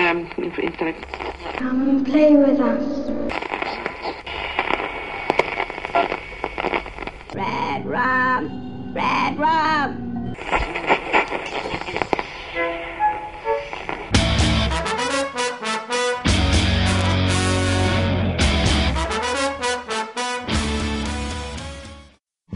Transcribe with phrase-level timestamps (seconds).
[0.00, 1.02] um, intelect.
[1.56, 3.10] Come and play with us.
[7.34, 8.92] Red rum!
[8.94, 10.06] Red rum!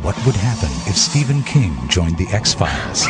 [0.02, 3.06] What would happen if Stephen King joined the X Files?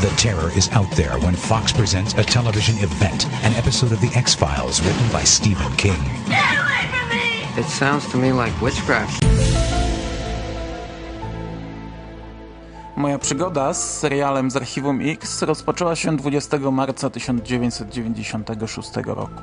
[0.00, 4.10] The terror is out there when Fox presents a television event, an episode of The
[4.18, 5.98] X Files written by Stephen King.
[7.56, 9.24] It sounds to me like witchcraft.
[12.96, 19.42] Moja przygoda z serialem z Archiwum X rozpoczęła się 20 marca 1996 roku.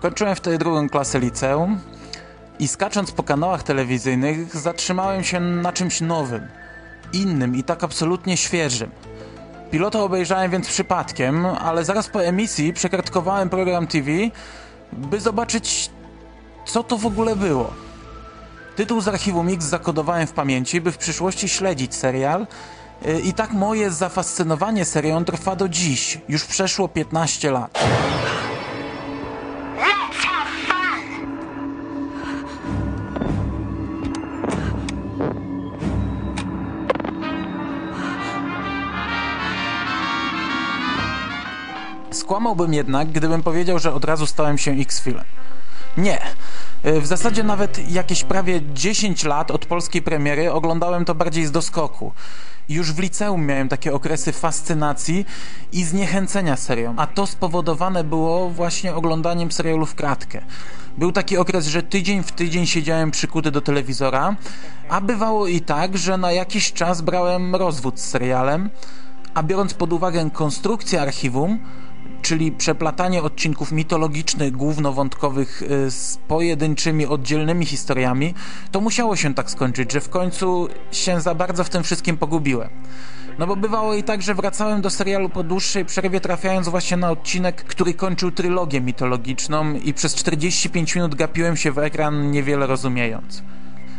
[0.00, 1.80] Kończyłem wtedy drugą klasę liceum
[2.58, 6.48] i skacząc po kanałach telewizyjnych zatrzymałem się na czymś nowym,
[7.12, 8.90] innym i tak absolutnie świeżym.
[9.70, 14.10] Pilota obejrzałem więc przypadkiem, ale zaraz po emisji przekartkowałem program TV,
[14.92, 15.90] by zobaczyć
[16.66, 17.72] co to w ogóle było.
[18.76, 22.46] Tytuł z archiwum Mix zakodowałem w pamięci, by w przyszłości śledzić serial
[23.06, 26.18] y, i tak moje zafascynowanie serią trwa do dziś.
[26.28, 27.78] Już przeszło 15 lat.
[42.26, 45.24] Skłamałbym jednak, gdybym powiedział, że od razu stałem się X-Filem.
[45.96, 46.20] Nie.
[46.86, 51.52] Y, W zasadzie nawet jakieś prawie 10 lat od polskiej premiery oglądałem to bardziej z
[51.52, 52.12] doskoku.
[52.68, 55.26] Już w liceum miałem takie okresy fascynacji
[55.72, 60.42] i zniechęcenia serią, a to spowodowane było właśnie oglądaniem serialu w kratkę.
[60.98, 64.36] Był taki okres, że tydzień w tydzień siedziałem przykuty do telewizora,
[64.88, 68.70] a bywało i tak, że na jakiś czas brałem rozwód z serialem,
[69.34, 71.58] a biorąc pod uwagę konstrukcję archiwum,
[72.22, 78.34] czyli przeplatanie odcinków mitologicznych, głównowątkowych y, z pojedynczymi, oddzielnymi historiami,
[78.70, 82.68] to musiało się tak skończyć, że w końcu się za bardzo w tym wszystkim pogubiłem.
[83.38, 87.10] No bo bywało i tak, że wracałem do serialu po dłuższej przerwie, trafiając właśnie na
[87.10, 93.42] odcinek, który kończył trylogię mitologiczną i przez 45 minut gapiłem się w ekran, niewiele rozumiejąc.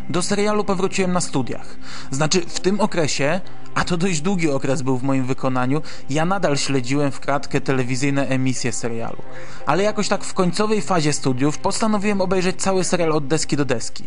[0.09, 1.75] Do serialu powróciłem na studiach.
[2.12, 3.41] Znaczy, w tym okresie,
[3.75, 8.28] a to dość długi okres był w moim wykonaniu, ja nadal śledziłem w kratkę telewizyjne
[8.28, 9.22] emisje serialu.
[9.66, 14.03] Ale jakoś tak w końcowej fazie studiów postanowiłem obejrzeć cały serial od deski do deski.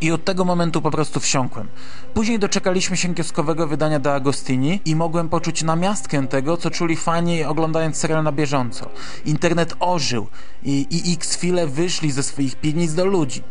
[0.00, 1.68] I od tego momentu po prostu wsiąkłem.
[2.14, 7.44] Później doczekaliśmy się kioskowego wydania De Agostini i mogłem poczuć namiastkę tego, co czuli fani
[7.44, 8.90] oglądając serial na bieżąco.
[9.24, 10.26] Internet ożył
[10.62, 13.42] i, i X-File wyszli ze swoich piwnic do ludzi.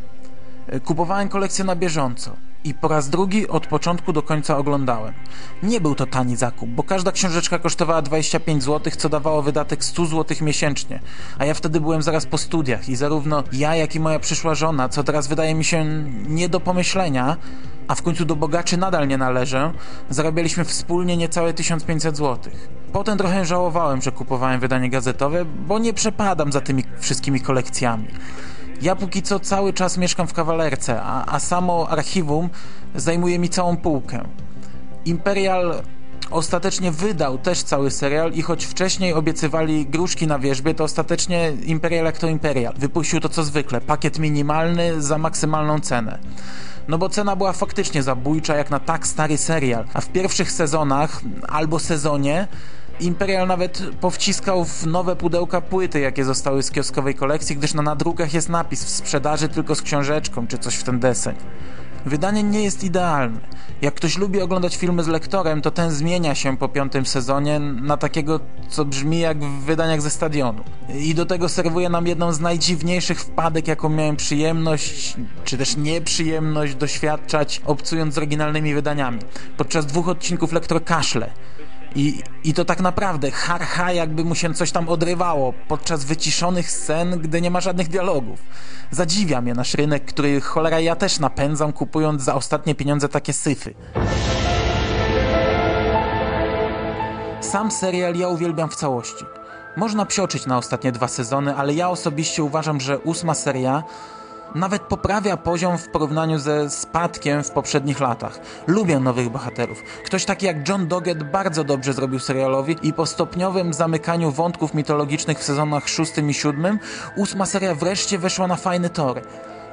[0.80, 5.14] Kupowałem kolekcję na bieżąco i po raz drugi od początku do końca oglądałem.
[5.64, 10.06] Nie był to tani zakup, bo każda książeczka kosztowała 25 zł, co dawało wydatek 100
[10.06, 11.00] zł miesięcznie.
[11.38, 14.90] A ja wtedy byłem zaraz po studiach i zarówno ja, jak i moja przyszła żona,
[14.90, 15.86] co teraz wydaje mi się
[16.28, 17.38] nie do pomyślenia,
[17.88, 19.74] a w końcu do bogaczy nadal nie należę,
[20.10, 22.54] zarabialiśmy wspólnie niecałe 1500 zł.
[22.94, 28.08] Potem trochę żałowałem, że kupowałem wydanie gazetowe, bo nie przepadam za tymi wszystkimi kolekcjami.
[28.82, 32.50] Ja póki co cały czas mieszkam w kawalerce, a, a samo archiwum
[32.96, 34.24] zajmuje mi całą półkę.
[35.06, 35.82] Imperial
[36.32, 42.06] ostatecznie wydał też cały serial i choć wcześniej obiecywali gruszki na wierzbie, to ostatecznie Imperial
[42.06, 42.74] jak to Imperial.
[42.78, 46.20] Wypuścił to co zwykle, pakiet minimalny za maksymalną cenę.
[46.88, 51.22] No bo cena była faktycznie zabójcza jak na tak stary serial, a w pierwszych sezonach
[51.48, 52.48] albo sezonie
[53.02, 58.34] Imperial nawet powciskał w nowe pudełka płyty, jakie zostały z kioskowej kolekcji, gdyż na nadrukach
[58.34, 61.36] jest napis w sprzedaży tylko z książeczką, czy coś w ten deseń.
[62.06, 63.40] Wydanie nie jest idealne.
[63.82, 67.98] Jak ktoś lubi oglądać filmy z lektorem, to ten zmienia się po piątym sezonie na
[67.98, 68.40] takiego,
[68.70, 70.64] co brzmi jak w wydaniach ze stadionu.
[70.96, 76.76] I do tego serwuje nam jedną z najdziwniejszych wpadek, jaką miałem przyjemność, czy też nieprzyjemność
[76.76, 79.20] doświadczać, obcując z oryginalnymi wydaniami.
[79.58, 81.30] Podczas dwóch odcinków lektor kaszle.
[81.96, 86.72] I, I to tak naprawdę har ha jakby mu się coś tam odrywało podczas wyciszonych
[86.72, 88.40] scen, gdy nie ma żadnych dialogów.
[88.92, 93.74] Zadziwia mnie nasz rynek, który cholera ja też napędzam, kupując za ostatnie pieniądze takie syfy.
[97.42, 99.26] Sam serial ja uwielbiam w całości.
[99.78, 103.84] Można psioczyć na ostatnie dwa sezony, ale ja osobiście uważam, że ósma seria
[104.56, 108.40] nawet poprawia poziom w porównaniu ze spadkiem w poprzednich latach.
[108.68, 109.84] Lubię nowych bohaterów.
[110.06, 115.40] Ktoś taki jak John Doggett bardzo dobrze zrobił serialowi i po stopniowym zamykaniu wątków mitologicznych
[115.40, 116.80] w sezonach szóstym i siódmym
[117.16, 119.22] ósma seria wreszcie weszła na fajny tor.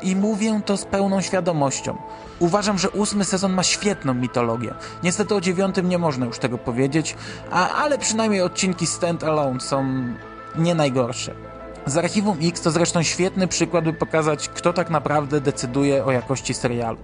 [0.02, 1.96] I mówię to z pełną świadomością.
[2.38, 4.74] Uważam, że ósmy sezon ma świetną mitologię.
[5.02, 7.16] Niestety o dziewiątym nie można już tego powiedzieć,
[7.50, 10.04] a, ale przynajmniej odcinki Stand Alone są
[10.56, 11.34] nie najgorsze.
[11.88, 16.54] Z Archiwum X to zresztą świetny przykład, by pokazać, kto tak naprawdę decyduje o jakości
[16.54, 16.98] serialu.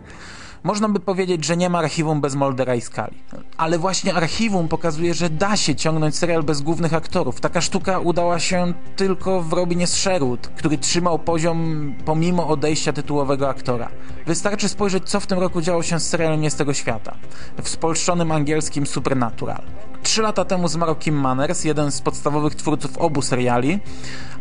[0.62, 3.16] Można by powiedzieć, że nie ma archiwum bez Moldera i Skali.
[3.56, 7.40] Ale właśnie archiwum pokazuje, że da się ciągnąć serial bez głównych aktorów.
[7.40, 13.88] Taka sztuka udała się tylko w Robinie Sherwood, który trzymał poziom pomimo odejścia tytułowego aktora.
[14.26, 17.16] Wystarczy spojrzeć, co w tym roku działo się z serialem Nie z tego świata.
[17.62, 19.62] W spolszczonym angielskim Supernatural.
[20.04, 23.80] Trzy lata temu zmarł Kim Manners, jeden z podstawowych twórców obu seriali,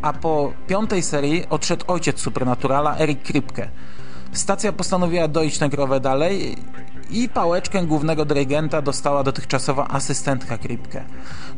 [0.01, 3.69] a po piątej serii odszedł ojciec Supernaturala, Eric Kripke.
[4.33, 6.57] Stacja postanowiła dojść tę krowę dalej
[7.09, 11.05] i pałeczkę głównego dyrygenta dostała dotychczasowa asystentka Kripke.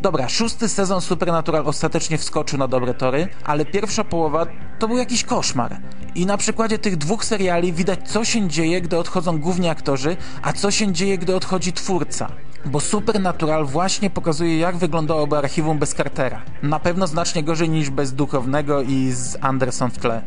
[0.02, 4.46] Dobra, szósty sezon Supernatural ostatecznie wskoczył na dobre tory, ale pierwsza połowa
[4.80, 5.78] to był jakiś koszmar.
[6.16, 10.54] I na przykładzie tych dwóch seriali widać, co się dzieje, gdy odchodzą główni aktorzy, a
[10.54, 12.28] co się dzieje, gdy odchodzi twórca.
[12.66, 16.42] Bo Supernatural właśnie pokazuje, jak wyglądałoby archiwum bez Cartera.
[16.64, 20.22] Na pewno znacznie gorzej niż bez Duchownego i z Anderson w tle.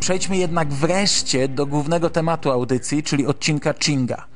[0.00, 4.26] Przejdźmy jednak wreszcie do głównego tematu audycji, czyli odcinka Chinga.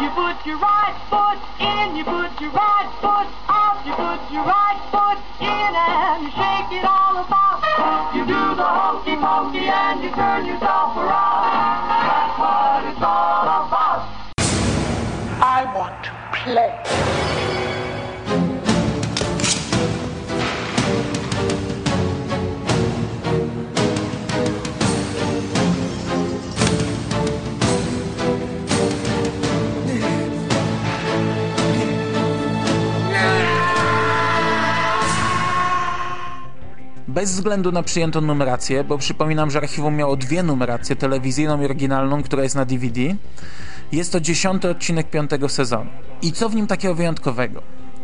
[0.00, 3.41] You put your right foot in, you put your right foot
[9.92, 11.44] and you turn yourself around.
[12.08, 14.32] That's what it's all about.
[15.44, 16.81] I want to play.
[37.22, 42.22] Bez względu na przyjętą numerację, bo przypominam, że archiwum miało dwie numeracje, telewizyjną i oryginalną,
[42.22, 43.00] która jest na DVD,
[43.92, 45.90] jest to dziesiąty odcinek piątego sezonu.
[46.22, 47.62] I co w nim takiego wyjątkowego?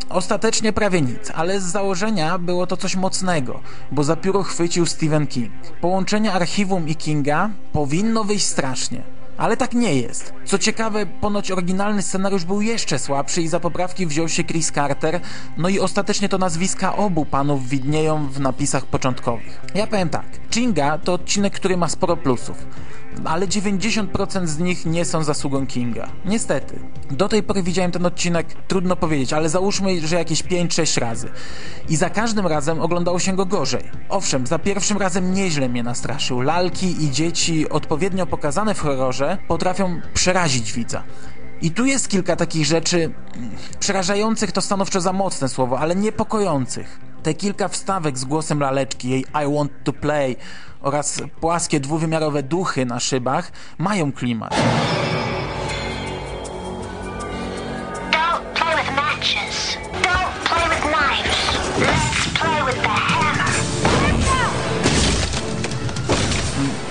[0.09, 3.59] Ostatecznie prawie nic, ale z założenia było to coś mocnego,
[3.91, 5.51] bo za pióro chwycił Stephen King.
[5.81, 9.18] Połączenie archiwum i Kinga powinno wyjść strasznie.
[9.39, 10.33] Ale tak nie jest.
[10.45, 15.19] Co ciekawe, ponoć oryginalny scenariusz był jeszcze słabszy i za poprawki wziął się Chris Carter,
[15.57, 19.61] no i ostatecznie to nazwiska obu panów widnieją w napisach początkowych.
[19.75, 22.65] Ja powiem tak, Chinga to odcinek, który ma sporo plusów,
[23.25, 26.09] ale 90% z nich nie są zasługą Kinga.
[26.25, 26.79] Niestety.
[27.11, 31.29] Do tej pory widziałem ten odcinek, trudno powiedzieć, ale załóżmy, że jakieś 5-6 razy.
[31.89, 33.83] I za każdym razem oglądało się go gorzej.
[34.09, 36.41] Owszem, za pierwszym razem nieźle mnie nastraszył.
[36.41, 41.03] Lalki i dzieci odpowiednio pokazane w horrorze potrafią przerazić widza.
[41.61, 42.97] I tu jest kilka takich rzeczy
[43.35, 43.49] mm,
[43.79, 47.08] przerażających to stanowczo za mocne słowo, ale niepokojących.
[47.29, 50.35] Te kilka wstawek z głosem laleczki, jej I want to play
[50.81, 54.55] oraz płaskie dwuwymiarowe duchy na szybach mają klimat.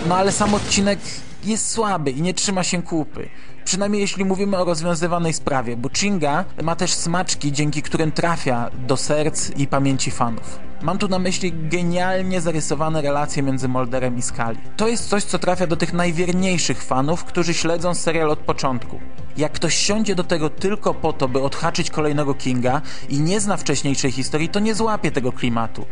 [0.08, 0.98] No ale sam odcinek
[1.44, 3.28] jest słaby i nie trzyma się kupy.
[3.68, 8.96] Przynajmniej jeśli mówimy o rozwiązywanej sprawie, bo Chinga ma też smaczki, dzięki którym trafia do
[8.96, 10.67] serc i pamięci fanów.
[10.82, 14.58] Mam tu na myśli genialnie zarysowane relacje między Molderem i Skali.
[14.76, 19.00] To jest coś, co trafia do tych najwierniejszych fanów, którzy śledzą serial od początku.
[19.36, 23.56] Jak ktoś siądzie do tego tylko po to, by odhaczyć kolejnego Kinga i nie zna
[23.56, 25.86] wcześniejszej historii, to nie złapie tego klimatu.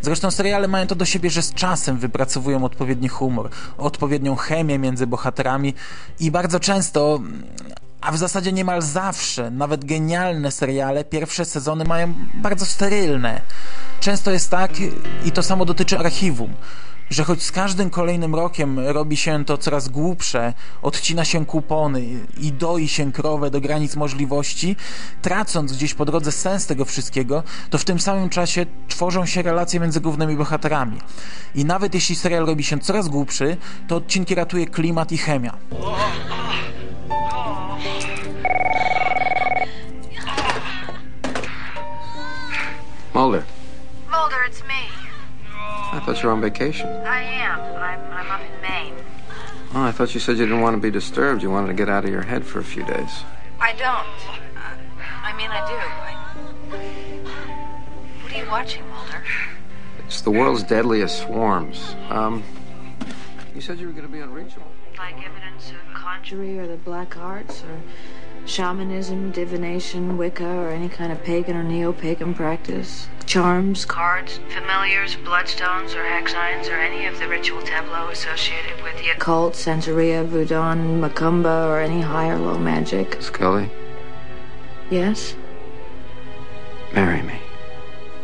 [0.00, 5.06] Zresztą seriale mają to do siebie, że z czasem wypracowują odpowiedni humor, odpowiednią chemię między
[5.06, 5.74] bohaterami
[6.20, 7.20] i bardzo często
[8.02, 13.40] a w zasadzie niemal zawsze, nawet genialne seriale, pierwsze sezony mają bardzo sterylne.
[14.00, 14.70] Często jest tak,
[15.24, 16.54] i to samo dotyczy archiwum,
[17.10, 22.02] że choć z każdym kolejnym rokiem robi się to coraz głupsze, odcina się kupony
[22.38, 24.76] i doi się krowę do granic możliwości,
[25.22, 29.80] tracąc gdzieś po drodze sens tego wszystkiego, to w tym samym czasie tworzą się relacje
[29.80, 30.98] między głównymi bohaterami.
[31.54, 33.56] I nawet jeśli serial robi się coraz głupszy,
[33.88, 35.56] to odcinki ratuje klimat i chemia.
[43.14, 43.44] Mulder,
[44.10, 44.88] Mulder, it's me.
[45.54, 46.88] I thought you were on vacation.
[46.88, 47.60] I am.
[47.60, 48.94] I'm, I'm up in Maine.
[49.74, 51.42] Oh, I thought you said you didn't want to be disturbed.
[51.42, 53.24] You wanted to get out of your head for a few days.
[53.60, 53.82] I don't.
[53.86, 54.76] Uh,
[55.22, 55.76] I mean, I do.
[55.98, 56.12] I...
[58.22, 59.22] What are you watching, Mulder?
[60.06, 61.94] It's the world's deadliest swarms.
[62.08, 62.42] Um,
[63.54, 64.66] you said you were going to be unreachable.
[64.96, 67.80] Like evidence of conjury or the black arts or
[68.46, 73.08] shamanism, divination, Wicca, or any kind of pagan or neo-pagan practice?
[73.26, 78.98] Charms, cards, familiars, bloodstones, or hex signs, or any of the ritual tableau associated with
[78.98, 80.54] the occult, Santeria, Voodoo,
[81.00, 83.20] Macumba, or any high or low magic?
[83.22, 83.70] Scully,
[84.90, 85.34] Yes?
[86.94, 87.41] Marry me.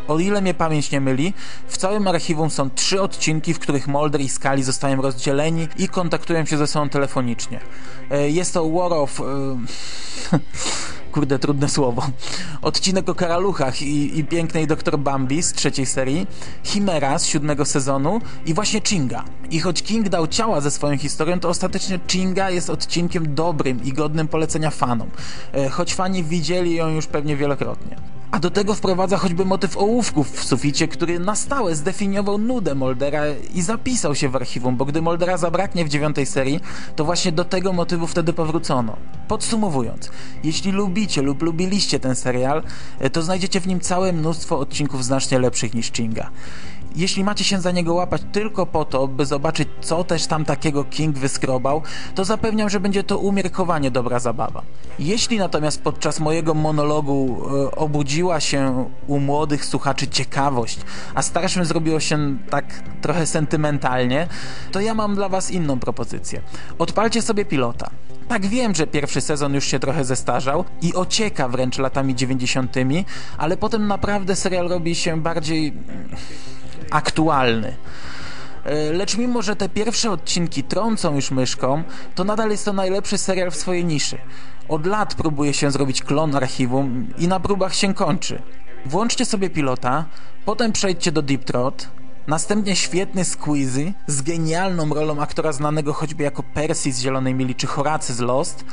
[0.09, 1.33] O ile mnie pamięć nie myli,
[1.67, 6.45] w całym archiwum są trzy odcinki, w których Mulder i Scully zostają rozdzieleni i kontaktują
[6.45, 7.59] się ze sobą telefonicznie.
[8.11, 9.21] E, Jest to War of...
[9.21, 9.23] e,
[11.11, 12.09] Kurde, trudne słowo.
[12.61, 14.99] Odcinek o karaluchach i, i pięknej Dr.
[14.99, 16.27] Bambi z trzeciej serii,
[16.63, 19.23] Chimera z siódmego sezonu i właśnie Chinga.
[19.51, 23.93] I choć King dał ciała ze swoją historią, to ostatecznie Chinga jest odcinkiem dobrym i
[23.93, 25.09] godnym polecenia fanom.
[25.53, 28.18] E, Choć fani widzieli ją już pewnie wielokrotnie.
[28.31, 33.23] A do tego wprowadza choćby motyw ołówków w suficie, który na stałe zdefiniował nudę Moldera
[33.53, 36.59] i zapisał się w archiwum, bo gdy Moldera zabraknie w dziewiątej serii,
[36.95, 38.95] to właśnie do tego motywu wtedy powrócono.
[39.27, 40.11] Podsumowując,
[40.43, 42.63] jeśli lubicie lub lubiliście ten serial,
[43.11, 46.29] to znajdziecie w nim całe mnóstwo odcinków znacznie lepszych niż Chinga.
[46.95, 50.83] Jeśli macie się za niego łapać tylko po to, by zobaczyć, co też tam takiego
[50.83, 51.81] King wyskrobał,
[52.15, 54.61] to zapewniam, że będzie to umiarkowanie dobra zabawa.
[54.99, 60.79] Jeśli natomiast podczas mojego monologu e, obudziła się u młodych słuchaczy ciekawość,
[61.15, 62.65] a starszym zrobiło się tak
[63.01, 64.27] trochę sentymentalnie,
[64.71, 66.41] to ja mam dla was inną propozycję.
[66.79, 67.89] Odpalcie sobie pilota.
[68.27, 72.75] Tak wiem, że pierwszy sezon już się trochę zestarzał i ocieka wręcz latami 90.,
[73.37, 75.73] ale potem naprawdę serial robi się bardziej
[76.91, 77.75] aktualny.
[78.65, 81.83] E, Lecz mimo, że te pierwsze odcinki trącą już myszką,
[82.15, 84.17] to nadal jest to najlepszy serial w swojej niszy.
[84.67, 88.41] Od lat próbuje się zrobić klon archiwum i na próbach się kończy.
[88.85, 90.05] Włączcie sobie pilota,
[90.45, 91.89] potem przejdźcie do Deep Throat,
[92.27, 97.67] następnie świetny Squeezy z genialną rolą aktora znanego choćby jako Percy z Zielonej Mili czy
[97.67, 98.65] Horacy z Lost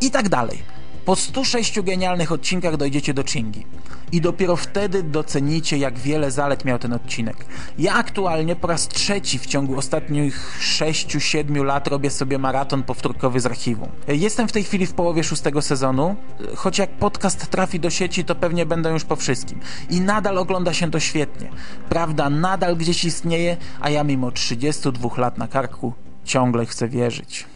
[0.00, 0.83] i tak dalej.
[1.04, 3.66] Po 106 genialnych odcinkach dojdziecie do Chingi.
[4.12, 7.46] I dopiero wtedy docenicie, jak wiele zalet miał ten odcinek.
[7.78, 13.46] Ja aktualnie po raz trzeci w ciągu ostatnich 6-7 lat robię sobie maraton powtórkowy z
[13.46, 13.88] archiwum.
[14.08, 16.16] Jestem w tej chwili w połowie szóstego sezonu,
[16.56, 19.60] choć jak podcast trafi do sieci, to pewnie będę już po wszystkim.
[19.90, 21.50] I nadal ogląda się to świetnie.
[21.88, 25.92] Prawda nadal gdzieś istnieje, a ja mimo 32 lat na karku
[26.24, 27.46] ciągle chcę wierzyć.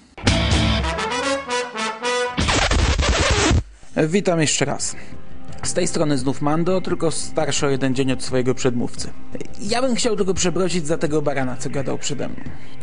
[4.06, 4.96] Witam jeszcze raz.
[5.62, 9.10] Z tej strony znów Mando, tylko starszy o jeden dzień od swojego przedmówcy.
[9.60, 12.36] Ja bym chciał tylko przeprosić za tego barana, co gadał przede mną.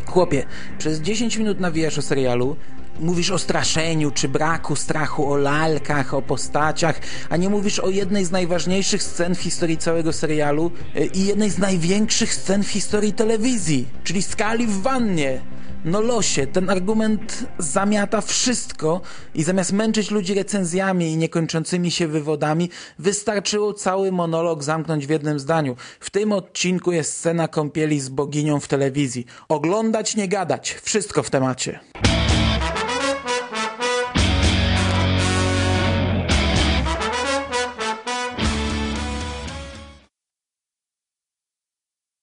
[0.06, 0.46] Chłopie,
[0.78, 2.56] przez 10 minut nawijasz o serialu,
[3.00, 8.24] mówisz o straszeniu, czy braku strachu, o lalkach, o postaciach, a nie mówisz o jednej
[8.24, 13.12] z najważniejszych scen w historii całego serialu y, i jednej z największych scen w historii
[13.12, 15.40] telewizji, czyli skali w wannie.
[15.84, 19.00] No losie, ten argument zamiata wszystko
[19.34, 25.38] i zamiast męczyć ludzi recenzjami i niekończącymi się wywodami, wystarczyło cały monolog zamknąć w jednym
[25.38, 25.76] zdaniu.
[26.00, 29.26] W tym odcinku jest scena kąpieli z boginią w telewizji.
[29.48, 30.76] Oglądać, nie gadać.
[30.82, 31.80] Wszystko w temacie.